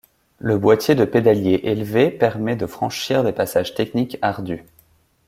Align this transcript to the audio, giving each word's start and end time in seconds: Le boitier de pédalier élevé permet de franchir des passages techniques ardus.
Le 0.39 0.57
boitier 0.57 0.95
de 0.95 1.05
pédalier 1.05 1.59
élevé 1.65 2.09
permet 2.09 2.55
de 2.55 2.65
franchir 2.65 3.23
des 3.23 3.33
passages 3.33 3.75
techniques 3.75 4.17
ardus. 4.23 4.63